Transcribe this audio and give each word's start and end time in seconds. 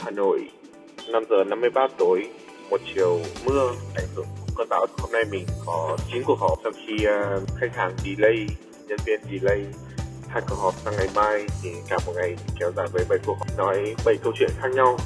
Hà 0.00 0.10
Nội 0.10 0.50
5 1.08 1.22
giờ 1.30 1.44
53 1.44 1.88
tối 1.98 2.28
một 2.70 2.80
chiều 2.94 3.20
mưa 3.46 3.72
ảnh 3.94 4.06
hưởng 4.14 4.26
cơn 4.56 4.68
bão. 4.68 4.86
Hôm 4.98 5.12
nay 5.12 5.24
mình 5.30 5.46
có 5.66 5.96
9 6.12 6.22
cuộc 6.26 6.38
họp 6.38 6.58
trong 6.64 6.72
khi 6.86 6.94
uh, 6.94 7.48
khách 7.60 7.76
hàng 7.76 7.96
delay 8.04 8.46
nhân 8.88 8.98
viên 9.06 9.20
delay 9.30 9.64
hai 10.28 10.42
cuộc 10.48 10.56
họp 10.56 10.74
sang 10.74 10.94
ngày 10.96 11.08
mai 11.14 11.46
thì 11.62 11.70
cả 11.88 11.98
một 12.06 12.12
ngày 12.16 12.36
kéo 12.60 12.72
dài 12.76 12.86
với 12.92 13.04
7 13.08 13.18
cuộc 13.26 13.36
họp. 13.38 13.58
Nói 13.58 13.94
7 14.04 14.16
câu 14.22 14.32
chuyện 14.38 14.50
khác 14.60 14.68
nhau. 14.74 14.98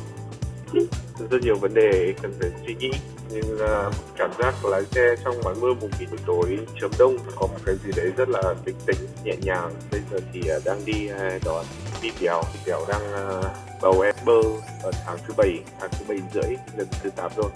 Rất 1.31 1.39
nhiều 1.43 1.57
vấn 1.57 1.75
đề 1.75 2.15
cần 2.23 2.33
phải 2.41 2.51
suy 2.67 2.75
nghĩ 2.75 2.91
nhưng 3.29 3.55
uh, 3.55 3.95
cảm 4.17 4.31
giác 4.39 4.65
lái 4.65 4.83
xe 4.85 5.15
trong 5.25 5.35
màn 5.45 5.61
mưa 5.61 5.75
mùng 5.81 5.91
mịt 5.99 6.11
buổi 6.11 6.21
tối 6.27 6.59
chớm 6.81 6.91
đông 6.99 7.17
có 7.37 7.47
một 7.47 7.59
cái 7.67 7.75
gì 7.85 7.91
đấy 7.97 8.13
rất 8.17 8.29
là 8.29 8.55
bình 8.65 8.77
tĩnh 8.87 8.99
nhẹ 9.25 9.37
nhàng. 9.43 9.71
Bây 9.91 10.01
giờ 10.11 10.19
thì 10.33 10.41
uh, 10.41 10.65
đang 10.65 10.85
đi 10.85 11.11
uh, 11.13 11.45
đón 11.45 11.65
đi 12.03 12.11
béo 12.21 12.43
đi 12.55 12.61
béo 12.67 12.87
đang 12.89 13.39
uh, 13.39 13.47
bầu 13.83 14.01
em 14.01 14.15
bơ 14.25 14.43
ở 14.83 14.91
tháng 15.05 15.19
thứ 15.27 15.35
bảy 15.37 15.59
tháng 15.81 15.91
thứ 15.91 16.05
bảy 16.09 16.19
rưỡi 16.35 16.57
lần 16.77 16.87
thứ 17.03 17.11
tám 17.11 17.31
rồi. 17.37 17.51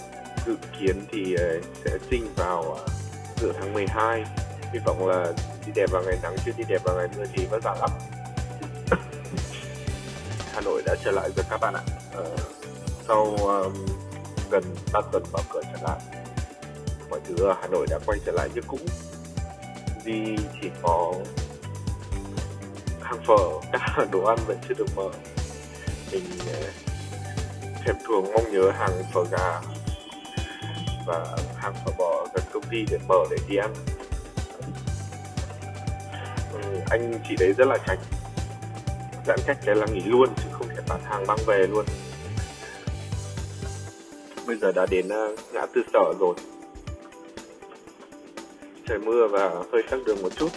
Dự 0.45 0.55
kiến 0.79 1.05
thì 1.11 1.35
uh, 1.35 1.63
sẽ 1.85 1.91
sinh 2.09 2.27
vào 2.35 2.59
uh, 2.59 2.89
giữa 3.41 3.53
tháng 3.59 3.73
12 3.73 4.23
hy 4.73 4.79
vọng 4.85 5.07
là 5.07 5.33
đi 5.65 5.71
đẹp 5.75 5.91
vào 5.91 6.03
ngày 6.03 6.17
nắng 6.23 6.35
chứ 6.45 6.51
đi 6.57 6.63
đẹp 6.67 6.83
vào 6.83 6.95
ngày 6.95 7.07
mưa 7.17 7.23
thì 7.33 7.45
vất 7.45 7.63
vả 7.63 7.75
lắm. 7.81 7.89
Hà 10.53 10.61
Nội 10.61 10.81
đã 10.85 10.95
trở 11.03 11.11
lại 11.11 11.29
rồi 11.35 11.45
các 11.49 11.57
bạn 11.61 11.73
ạ. 11.73 11.81
Uh, 12.19 12.39
sau 13.07 13.35
um, 13.37 13.73
gần 14.51 14.63
3 14.93 15.01
tuần 15.11 15.23
mở 15.33 15.39
cửa 15.49 15.61
trở 15.63 15.79
lại. 15.81 15.99
Mọi 17.09 17.19
thứ 17.27 17.45
ở 17.45 17.55
Hà 17.61 17.67
Nội 17.67 17.87
đã 17.89 17.99
quay 18.05 18.19
trở 18.25 18.31
lại 18.31 18.49
như 18.55 18.61
cũ 18.67 18.77
vì 20.03 20.37
chỉ 20.61 20.69
có 20.81 21.13
hàng 23.01 23.23
phở 23.27 23.37
các 23.71 24.07
đồ 24.11 24.23
ăn 24.23 24.37
vẫn 24.47 24.57
chưa 24.67 24.73
được 24.73 24.87
mở. 24.95 25.09
Mình 26.11 26.23
ờ, 26.53 26.61
thèm 27.85 27.95
thuồng 28.07 28.33
mong 28.33 28.51
nhớ 28.51 28.71
hàng 28.71 29.03
phở 29.13 29.23
gà 29.31 29.61
và 31.05 31.37
hàng 31.55 31.73
phở 31.85 31.91
bò 31.97 32.27
gần 32.33 32.43
công 32.53 32.63
ty 32.71 32.85
để 32.91 32.97
mở 33.07 33.25
để 33.29 33.37
đi 33.49 33.55
ăn. 33.55 33.73
Ừ, 36.53 36.59
anh 36.89 37.19
chị 37.29 37.35
đấy 37.39 37.53
rất 37.57 37.67
là 37.67 37.77
tránh 37.87 37.99
giãn 39.27 39.39
cách 39.45 39.57
cái 39.65 39.75
là 39.75 39.85
nghỉ 39.85 40.01
luôn 40.01 40.29
chứ 40.35 40.49
không 40.51 40.67
thể 40.67 40.81
bán 40.87 41.03
hàng 41.03 41.27
mang 41.27 41.39
về 41.45 41.67
luôn 41.67 41.85
bây 44.47 44.57
giờ 44.57 44.71
đã 44.71 44.85
đến 44.85 45.09
ờ, 45.09 45.35
ngã 45.53 45.65
tư 45.65 45.81
sở 45.93 46.13
rồi. 46.19 46.35
Trời 48.87 48.99
mưa 48.99 49.27
và 49.27 49.49
hơi 49.71 49.83
tắc 49.89 49.99
đường 50.05 50.21
một 50.21 50.29
chút. 50.35 50.49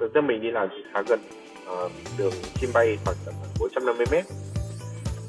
Thực 0.00 0.14
ra 0.14 0.20
mình 0.20 0.42
đi 0.42 0.50
làm 0.50 0.68
thì 0.70 0.76
khá 0.92 1.02
gần 1.02 1.20
à, 1.66 1.74
đường 2.18 2.32
chim 2.60 2.70
bay 2.74 2.98
khoảng 3.04 3.16
tầm 3.24 3.34
450 3.58 4.06
mét. 4.10 4.24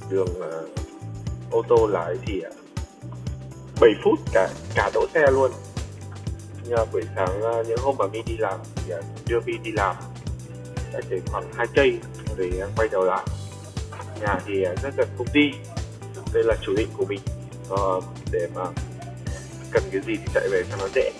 Đường 0.09 0.41
à, 0.41 0.51
ô 1.51 1.61
tô 1.67 1.87
lái 1.87 2.15
thì 2.25 2.41
à, 2.41 2.51
7 3.81 3.91
phút 4.03 4.19
cả 4.33 4.49
cả 4.75 4.91
đỗ 4.93 5.05
xe 5.13 5.31
luôn. 5.31 5.51
Nhưng 6.63 6.79
buổi 6.93 7.01
sáng 7.15 7.41
à, 7.41 7.63
những 7.67 7.79
hôm 7.79 7.95
mà 7.99 8.07
mình 8.07 8.23
đi 8.25 8.37
làm 8.37 8.59
thì 8.75 8.93
à, 8.93 9.01
đưa 9.27 9.39
đi 9.63 9.71
làm 9.71 9.95
đã 10.93 10.99
chỉ 11.09 11.15
khoảng 11.25 11.53
hai 11.53 11.67
cây 11.75 11.99
để 12.37 12.63
quay 12.77 12.87
đầu 12.91 13.03
lại 13.03 13.25
nhà 14.21 14.39
thì 14.45 14.63
à, 14.63 14.73
rất 14.83 14.93
gần 14.97 15.07
công 15.17 15.27
ty. 15.27 15.51
Đây 16.33 16.43
là 16.43 16.55
chủ 16.61 16.73
định 16.77 16.89
của 16.97 17.05
mình. 17.05 17.19
Uh, 17.73 18.03
để 18.31 18.47
mà 18.55 18.63
cần 19.71 19.83
cái 19.91 20.01
gì 20.01 20.15
thì 20.17 20.31
chạy 20.33 20.49
về 20.49 20.63
cho 20.71 20.77
nó 20.77 20.87
dễ. 20.95 21.11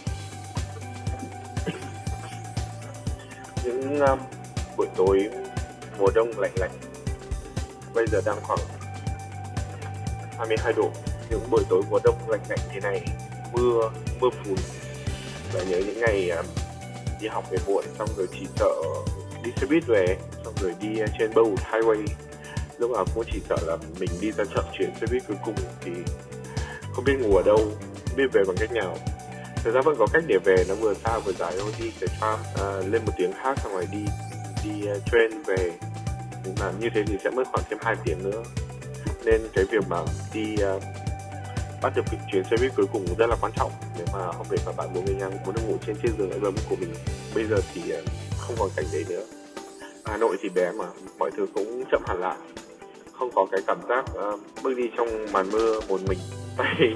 Những 3.63 3.99
um, 3.99 4.19
buổi 4.77 4.87
tối 4.95 5.29
mùa 5.99 6.07
đông 6.15 6.39
lạnh 6.39 6.51
lạnh 6.55 6.71
bây 7.93 8.07
giờ 8.07 8.21
đang 8.25 8.37
khoảng 8.43 8.59
22 10.37 10.73
độ. 10.73 10.91
Những 11.30 11.49
buổi 11.49 11.63
tối 11.69 11.81
mùa 11.89 11.99
đông 12.03 12.30
lạnh 12.30 12.41
lạnh 12.49 12.59
thế 12.69 12.80
này 12.80 13.02
mưa 13.53 13.91
mưa 14.19 14.30
phùn. 14.30 14.55
Và 15.53 15.63
nhớ 15.63 15.77
những 15.77 15.99
ngày 15.99 16.30
um, 16.30 16.45
đi 17.21 17.27
học 17.27 17.52
về 17.52 17.57
muộn 17.67 17.86
xong 17.99 18.09
rồi 18.17 18.27
chỉ 18.31 18.47
sợ 18.55 18.71
đi 19.43 19.52
xe 19.57 19.67
buýt 19.67 19.83
về 19.87 20.17
xong 20.45 20.53
rồi 20.61 20.75
đi 20.81 20.89
trên 21.19 21.33
bầu 21.33 21.55
highway 21.71 22.05
lúc 22.77 22.92
nào 22.92 23.05
cũng 23.15 23.23
chỉ 23.32 23.42
sợ 23.49 23.58
là 23.65 23.77
mình 23.99 24.10
đi 24.21 24.32
ra 24.32 24.43
chợ 24.55 24.64
chuyển 24.77 24.89
xe 25.02 25.08
buýt 25.11 25.23
cuối 25.27 25.38
cùng 25.45 25.55
thì 25.82 25.92
không 26.93 27.05
biết 27.05 27.15
ngủ 27.20 27.36
ở 27.36 27.43
đâu 27.45 27.58
không 28.08 28.17
biết 28.17 28.27
về 28.33 28.43
bằng 28.48 28.58
cách 28.60 28.71
nào. 28.71 28.98
Thực 29.64 29.73
ra 29.73 29.82
vẫn 29.82 29.95
có 29.99 30.08
cách 30.14 30.23
để 30.27 30.38
về 30.45 30.55
nó 30.70 30.76
vừa 30.76 30.93
xa 30.93 31.20
vừa 31.20 31.33
dài 31.33 31.54
thôi. 31.60 31.71
Đi 31.80 31.92
cái 31.99 32.10
tram 32.21 32.39
à, 32.55 32.77
lên 32.89 33.02
một 33.05 33.11
tiếng 33.17 33.33
khác 33.43 33.58
xong 33.64 33.71
rồi 33.71 33.87
đi 33.92 34.05
đi 34.64 34.92
uh, 34.92 35.04
train 35.11 35.43
về. 35.43 35.71
Nhưng 36.45 36.55
mà 36.60 36.71
như 36.80 36.89
thế 36.93 37.04
thì 37.08 37.17
sẽ 37.23 37.30
mất 37.30 37.43
khoảng 37.52 37.64
thêm 37.70 37.80
2 37.82 37.95
tiếng 38.05 38.23
nữa. 38.23 38.43
Nên 39.26 39.42
cái 39.54 39.66
việc 39.71 39.87
mà 39.87 39.98
đi 40.33 40.55
uh, 40.76 40.83
bắt 41.82 41.93
được 41.95 42.04
chuyến 42.32 42.43
xe 42.43 42.58
buýt 42.58 42.71
cuối 42.76 42.86
cùng 42.93 43.05
rất 43.17 43.30
là 43.30 43.36
quan 43.42 43.52
trọng. 43.55 43.71
Nếu 43.98 44.05
mà 44.14 44.32
không 44.32 44.48
để 44.52 44.58
mà 44.66 44.71
bạn 44.71 44.93
muốn 44.93 45.05
về 45.05 45.14
nhà 45.14 45.30
muốn 45.30 45.55
được 45.55 45.61
ngủ 45.67 45.77
trên 45.87 45.95
chiếc 45.95 46.11
giường 46.17 46.43
ấm 46.43 46.55
của 46.70 46.76
mình 46.76 46.93
bây 47.36 47.48
giờ 47.48 47.58
thì 47.73 47.82
uh, 47.93 48.04
không 48.37 48.55
còn 48.60 48.70
cảnh 48.76 48.86
đấy 48.92 49.05
nữa. 49.10 49.23
Hà 50.05 50.17
Nội 50.17 50.37
thì 50.42 50.49
bé 50.49 50.71
mà 50.71 50.86
mọi 51.20 51.32
thứ 51.37 51.48
cũng 51.54 51.83
chậm 51.92 52.02
hẳn 52.08 52.20
lại 52.20 52.37
không 53.20 53.30
có 53.36 53.45
cái 53.52 53.61
cảm 53.67 53.78
giác 53.89 54.05
uh, 54.11 54.39
bước 54.64 54.73
đi 54.78 54.89
trong 54.98 55.08
màn 55.33 55.45
mưa 55.52 55.80
một 55.89 56.00
mình. 56.08 56.17
Tay 56.58 56.95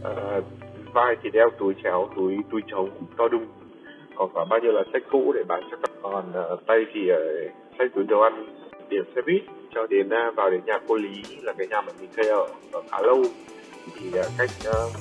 uh, 0.00 0.44
vai 0.92 1.16
thì 1.22 1.30
đeo 1.30 1.50
túi 1.58 1.74
chéo 1.82 2.08
túi 2.16 2.36
túi 2.50 2.60
trống 2.70 2.90
to 3.18 3.28
đùng. 3.28 3.46
Còn 4.16 4.30
khoảng 4.34 4.48
bao 4.48 4.60
nhiêu 4.60 4.72
là 4.72 4.82
sách 4.92 5.02
cũ 5.10 5.32
để 5.36 5.42
bán 5.48 5.62
cho 5.70 5.76
các 5.82 5.90
còn 6.02 6.32
uh, 6.52 6.66
tay 6.66 6.78
thì 6.94 7.00
uh, 7.12 7.52
sách 7.78 7.90
túi 7.94 8.04
đồ 8.04 8.20
ăn 8.20 8.46
điểm 8.88 9.04
xe 9.14 9.22
buýt 9.26 9.42
cho 9.74 9.86
đến 9.86 10.06
uh, 10.06 10.36
vào 10.36 10.50
đến 10.50 10.60
nhà 10.66 10.78
cô 10.88 10.94
lý 10.94 11.22
là 11.42 11.52
cái 11.58 11.66
nhà 11.66 11.80
mà 11.80 11.92
mình 12.00 12.10
thuê 12.16 12.28
ở, 12.28 12.48
ở 12.72 12.82
khá 12.90 13.02
lâu. 13.02 13.22
Thì 13.96 14.08
uh, 14.08 14.26
cách 14.38 14.50
uh, 14.68 14.92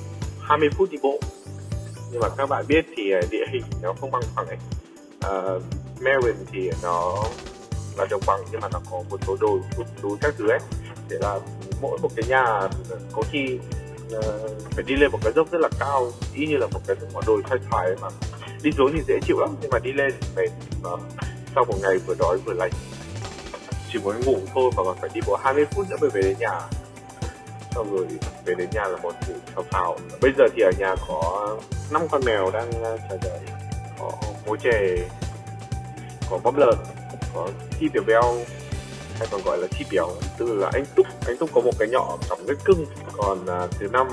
20 0.42 0.70
phút 0.78 0.90
đi 0.92 0.98
bộ. 1.04 1.20
Nhưng 2.12 2.22
mà 2.22 2.28
các 2.38 2.50
bạn 2.50 2.66
biết 2.68 2.86
thì 2.96 3.16
uh, 3.16 3.24
địa 3.32 3.46
hình 3.52 3.64
nó 3.84 3.94
không 3.94 4.12
bằng 4.12 4.24
phẳng 4.36 4.48
ấy 4.48 4.58
uh, 5.26 5.62
Marin 6.02 6.36
thì 6.52 6.72
nó 6.84 7.24
là 7.98 8.06
đồng 8.10 8.22
bằng 8.28 8.40
nhưng 8.52 8.62
mà 8.62 8.68
nó 8.74 8.80
có 8.92 9.04
một 9.10 9.20
số 9.28 9.38
đồi 9.40 9.60
núi 10.04 10.18
các 10.22 10.34
thứ 10.38 10.50
ấy. 10.50 10.60
Để 11.10 11.18
là 11.22 11.40
mỗi 11.82 11.98
một 12.02 12.10
cái 12.16 12.26
nhà 12.28 12.44
ờ, 12.90 13.00
có 13.12 13.22
khi 13.32 13.60
uh, 14.18 14.24
phải 14.72 14.84
đi 14.88 14.96
lên 14.96 15.12
một 15.12 15.20
cái 15.24 15.34
dốc 15.36 15.52
rất 15.52 15.62
là 15.62 15.70
cao 15.80 16.12
y 16.34 16.48
như 16.48 16.58
là 16.58 16.68
một 16.68 16.80
cái 16.88 16.96
ngọn 17.14 17.24
đồi 17.28 17.42
thoai 17.48 17.60
thoải 17.70 17.90
mà. 18.02 18.08
Đi 18.64 18.72
xuống 18.78 18.92
thì 18.94 19.02
dễ 19.08 19.20
chịu 19.28 19.40
lắm 19.40 19.56
nhưng 19.62 19.72
mà 19.72 19.80
đi 19.80 19.92
lên 19.92 20.14
mệt 20.36 20.50
uh, 20.94 21.00
sau 21.56 21.66
một 21.66 21.76
ngày 21.82 21.98
vừa 21.98 22.16
đói 22.20 22.38
vừa 22.38 22.54
lạnh. 22.54 22.72
Chỉ 23.94 24.00
muốn 24.00 24.22
ngủ 24.26 24.38
thôi 24.54 24.72
mà 24.78 24.84
còn 24.84 24.98
phải 25.02 25.10
đi 25.14 25.22
bộ 25.28 25.36
20 25.36 25.66
phút 25.72 25.90
nữa 25.90 25.98
mới 26.02 26.10
về 26.10 26.22
đến 26.22 26.38
nhà. 26.40 26.60
Xong 27.76 27.96
rồi 27.96 28.08
về 28.46 28.54
đến 28.58 28.70
nhà 28.74 28.88
là 28.88 28.98
một 28.98 29.14
sự 29.28 29.34
phào 29.56 29.64
phào 29.72 29.98
bây 30.22 30.32
giờ 30.38 30.46
thì 30.56 30.62
ở 30.62 30.72
nhà 30.80 30.96
có 31.08 31.58
năm 31.92 32.02
con 32.12 32.22
mèo 32.26 32.52
đang 32.52 32.72
ờ, 32.84 32.98
chờ 33.10 33.18
đợi. 33.22 33.40
Có 34.00 34.12
mối 34.46 34.58
chè 34.64 34.98
có 36.30 36.38
bóp 36.44 36.58
lợn 36.58 36.76
có 37.34 37.48
chi 37.80 37.90
tiểu 37.94 38.04
beo 38.08 38.38
hay 39.20 39.28
còn 39.32 39.42
gọi 39.46 39.58
là 39.58 39.68
chi 39.78 39.86
biểu 39.92 40.10
tức 40.38 40.54
là 40.54 40.70
anh 40.74 40.86
túc. 40.96 41.08
Anh 41.28 41.38
túc 41.38 41.50
có 41.54 41.62
một 41.62 41.72
cái 41.80 41.88
nhỏ 41.88 42.18
cặp 42.30 42.38
rất 42.48 42.58
cưng 42.66 42.86
còn 43.18 43.46
à, 43.46 43.68
thứ 43.80 43.88
năm 43.88 44.08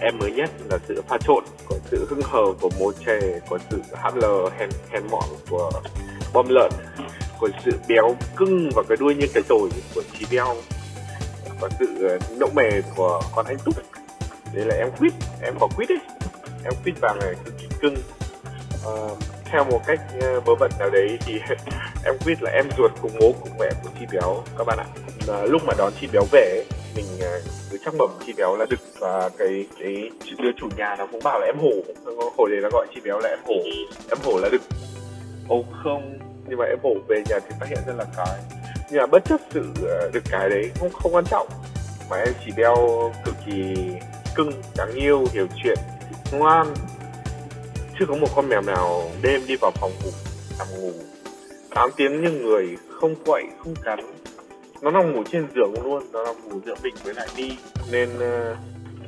em 0.00 0.18
mới 0.18 0.32
nhất 0.32 0.50
là 0.70 0.78
sự 0.88 1.02
pha 1.08 1.18
trộn 1.18 1.44
có 1.68 1.76
sự 1.90 2.06
hưng 2.10 2.22
hờ 2.22 2.44
của 2.60 2.70
mối 2.78 2.92
chè 3.06 3.20
có 3.50 3.58
sự 3.70 3.82
hl 3.92 4.24
hèn 4.58 4.70
hèn 4.90 5.02
mọn 5.10 5.24
của 5.50 5.70
bom 6.32 6.48
lợn 6.48 6.72
có 7.40 7.48
sự 7.64 7.70
béo 7.88 8.16
cưng 8.36 8.70
và 8.74 8.82
cái 8.88 8.96
đuôi 9.00 9.14
như 9.14 9.26
cái 9.34 9.42
tồi 9.48 9.70
của 9.94 10.02
chi 10.18 10.26
beo 10.30 10.56
và 11.60 11.68
sự 11.78 12.08
à, 12.08 12.18
nỗ 12.36 12.46
mề 12.54 12.82
của 12.96 13.22
con 13.34 13.46
anh 13.46 13.58
túc. 13.64 13.74
Đấy 14.54 14.64
là 14.64 14.74
em 14.74 14.90
quýt 14.98 15.12
em 15.42 15.54
có 15.60 15.68
quýt 15.76 15.88
ấy. 15.88 15.98
Em 16.64 16.72
quýt 16.84 16.94
vàng 17.00 17.18
này 17.18 17.34
cực 17.44 17.58
kỳ 17.58 17.66
cưng. 17.80 17.96
Uh, 18.86 19.18
theo 19.52 19.64
một 19.64 19.80
cách 19.86 20.00
ờ, 20.20 20.40
bớ 20.40 20.54
vẩn 20.54 20.70
nào 20.78 20.90
đấy 20.90 21.18
thì 21.20 21.40
em 22.04 22.14
quyết 22.24 22.42
là 22.42 22.50
em 22.50 22.68
ruột 22.78 22.90
cùng 23.02 23.12
bố 23.20 23.34
cùng 23.40 23.52
mẹ 23.58 23.68
của 23.84 23.90
chi 24.00 24.06
béo 24.12 24.42
các 24.58 24.66
bạn 24.66 24.78
ạ. 24.78 24.86
À, 25.28 25.42
lúc 25.46 25.62
mà 25.64 25.72
đón 25.78 25.92
chi 26.00 26.08
béo 26.12 26.22
về 26.32 26.64
mình 26.96 27.06
ờ, 27.20 27.40
cứ 27.70 27.78
chắc 27.84 27.94
mẩm 27.94 28.10
chi 28.26 28.32
béo 28.36 28.56
là 28.56 28.66
đực 28.70 28.80
và 28.98 29.30
cái 29.38 29.66
cái 29.80 30.10
đứa 30.38 30.50
chủ 30.56 30.68
nhà 30.76 30.96
nó 30.98 31.06
cũng 31.12 31.20
bảo 31.24 31.40
là 31.40 31.46
em 31.46 31.56
hổ. 31.58 31.70
Hồi 32.38 32.50
đấy 32.50 32.60
nó 32.62 32.68
gọi 32.72 32.86
chi 32.94 33.00
béo 33.04 33.18
là 33.18 33.28
em 33.28 33.38
hổ. 33.44 33.54
Em 34.08 34.18
hổ 34.24 34.38
là 34.38 34.48
đực 34.52 34.62
ô 35.48 35.64
không 35.84 36.18
nhưng 36.48 36.58
mà 36.58 36.64
em 36.64 36.78
hổ 36.82 36.94
về 37.08 37.22
nhà 37.28 37.38
thì 37.48 37.54
phát 37.60 37.68
hiện 37.68 37.78
ra 37.86 37.92
là 37.92 38.04
cái 38.16 38.38
nhưng 38.90 39.00
mà 39.00 39.06
bất 39.06 39.24
chấp 39.24 39.40
sự 39.50 39.64
ờ, 39.82 40.00
được 40.00 40.10
đực 40.12 40.24
cái 40.30 40.50
đấy 40.50 40.70
cũng 40.80 40.90
không 40.92 41.14
quan 41.14 41.24
trọng. 41.30 41.48
Mà 42.10 42.16
em 42.16 42.34
chỉ 42.44 42.52
béo 42.56 42.76
cực 43.24 43.34
kỳ 43.46 43.74
cưng 44.34 44.52
đáng 44.76 44.92
yêu 44.94 45.24
hiểu 45.32 45.46
chuyện 45.62 45.78
ngoan 46.32 46.74
chưa 48.00 48.06
có 48.06 48.16
một 48.16 48.28
con 48.36 48.48
mèo 48.48 48.60
nào 48.60 49.02
đêm 49.22 49.40
đi 49.48 49.56
vào 49.60 49.70
phòng 49.70 49.90
ngủ 50.04 50.10
nằm 50.58 50.68
ngủ 50.80 50.92
tám 51.70 51.90
tiếng 51.96 52.22
như 52.22 52.30
người 52.30 52.76
không 52.88 53.14
quậy 53.24 53.44
không 53.58 53.74
cắn. 53.84 53.98
Nó 54.82 54.90
nằm 54.90 55.12
ngủ 55.12 55.22
trên 55.32 55.46
giường 55.54 55.74
luôn 55.84 56.02
nó 56.12 56.24
nằm 56.24 56.34
ngủ 56.48 56.60
giữa 56.66 56.74
mình 56.82 56.94
với 57.04 57.14
lại 57.14 57.28
đi 57.36 57.58
nên 57.92 58.08
uh, 58.14 58.56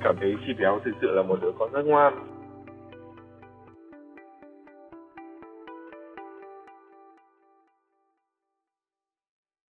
cảm 0.04 0.16
thấy 0.20 0.34
chị 0.46 0.52
béo 0.58 0.80
thực 0.84 0.92
sự 1.00 1.06
là 1.10 1.22
một 1.22 1.38
đứa 1.42 1.50
con 1.58 1.72
rất 1.72 1.82
ngoan. 1.84 2.41